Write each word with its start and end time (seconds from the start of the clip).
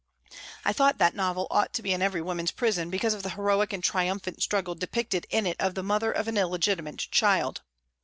I 0.65 0.73
thought 0.73 0.97
that 0.97 1.13
novel 1.13 1.45
ought 1.51 1.73
to 1.73 1.83
be 1.83 1.93
in 1.93 2.01
every 2.01 2.23
woman's 2.23 2.49
prison 2.49 2.89
because 2.89 3.13
of 3.13 3.21
the 3.21 3.29
heroic 3.29 3.71
and 3.71 3.83
triumphant 3.83 4.41
struggle 4.41 4.73
depicted 4.73 5.27
in 5.29 5.45
it 5.45 5.57
of 5.59 5.75
the 5.75 5.83
mother 5.83 6.11
of 6.11 6.27
an 6.27 6.37
illegitimate 6.39 6.97
child. 7.11 7.61